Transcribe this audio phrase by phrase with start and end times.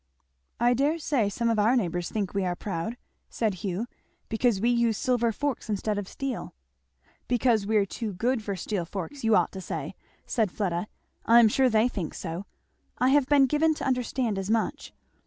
[0.59, 2.97] "I dare say some of our neighbours think we are proud,"
[3.29, 3.85] said Hugh,
[4.29, 6.55] "Because we use silver forks instead of steel."
[7.27, 9.93] "Because we're too good for steel forks, you ought to say,"
[10.25, 10.87] said Fleda.
[11.27, 12.47] "I am sure they think so.
[12.97, 14.91] I have been given to understand as much.